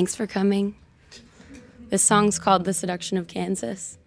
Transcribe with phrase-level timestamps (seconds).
[0.00, 0.76] Thanks for coming.
[1.90, 3.98] This song's called The Seduction of Kansas.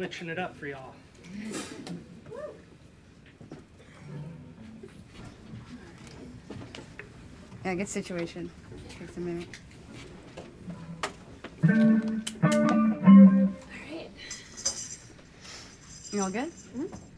[0.00, 0.94] switching it up for y'all.
[7.66, 8.50] Yeah, good situation.
[8.98, 9.48] Takes a minute.
[11.62, 11.70] All
[13.90, 14.10] right.
[16.12, 16.48] You all good?
[16.48, 17.09] Mm-hmm.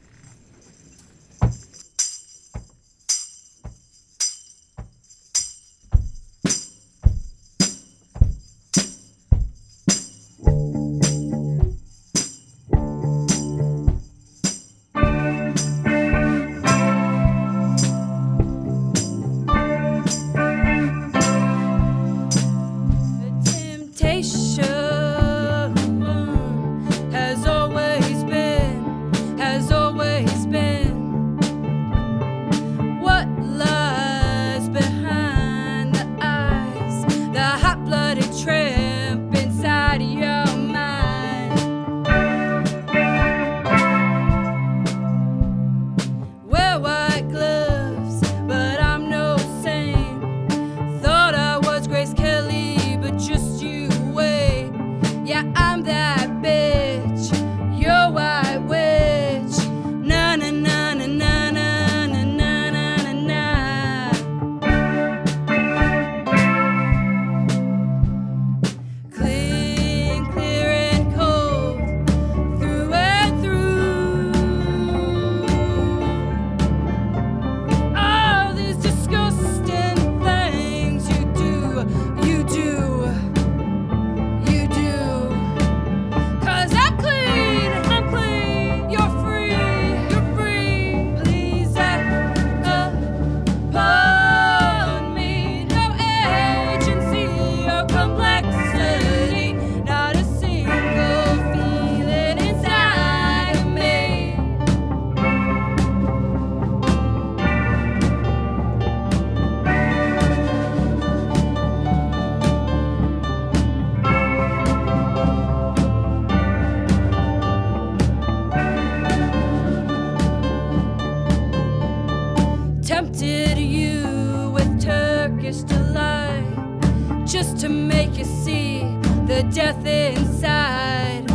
[129.43, 131.31] death inside.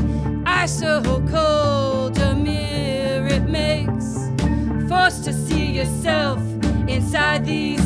[0.45, 4.29] I so cold, a mirror it makes.
[4.87, 6.39] Forced to see yourself
[6.87, 7.76] inside these.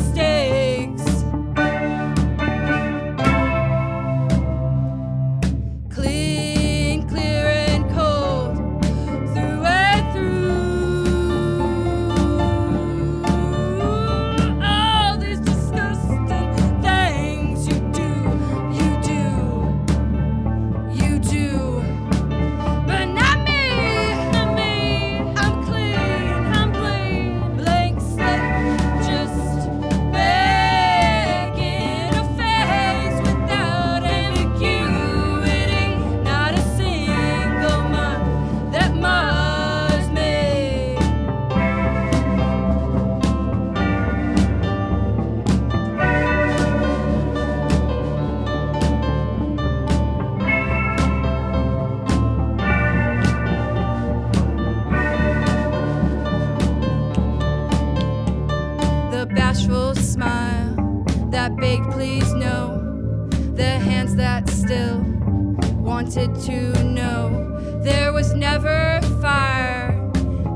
[66.02, 67.80] wanted to know.
[67.84, 69.92] There was never fire,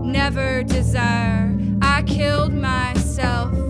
[0.03, 1.57] never desire.
[1.81, 3.66] I killed myself.